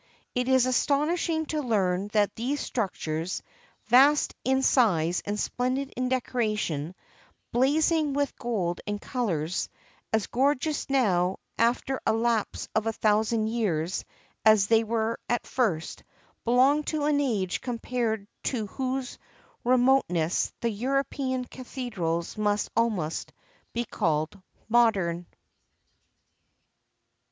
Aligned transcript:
It 0.33 0.47
is 0.47 0.65
astonishing 0.65 1.45
to 1.53 1.61
learn 1.61 2.07
that 2.07 2.33
these 2.35 2.59
structures, 2.59 3.43
vast 3.85 4.33
in 4.43 4.63
size 4.63 5.21
and 5.27 5.39
splendid 5.39 5.93
in 5.95 6.09
decoration, 6.09 6.95
blazing 7.51 8.13
with 8.13 8.35
gold 8.39 8.81
and 8.87 8.99
colors, 8.99 9.69
as 10.11 10.25
gorgeous 10.25 10.89
now 10.89 11.37
after 11.59 12.01
a 12.03 12.13
lapse 12.13 12.67
of 12.73 12.87
a 12.87 12.93
thousand 12.93 13.45
years 13.49 14.03
as 14.43 14.65
they 14.65 14.83
were 14.83 15.19
at 15.29 15.45
first, 15.45 16.03
belong 16.45 16.81
to 16.85 17.03
an 17.05 17.19
age 17.21 17.61
compared 17.61 18.27
to 18.45 18.65
whose 18.65 19.19
remoteness 19.63 20.51
the 20.61 20.71
European 20.71 21.45
cathedrals 21.45 22.39
must 22.39 22.71
almost 22.75 23.33
be 23.71 23.85
called 23.85 24.41
modern." 24.67 25.27